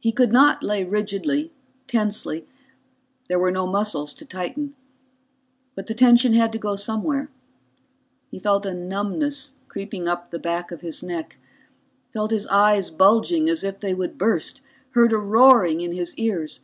[0.00, 1.52] He could not lay rigidly,
[1.86, 2.44] tensely
[3.28, 4.74] there were no muscles to tighten.
[5.76, 7.30] But the tension had to go somewhere.
[8.32, 11.36] He felt a numbness creeping up the back of his neck,
[12.12, 16.58] felt his eyes bulging as if they would burst, heard a roaring in his ears.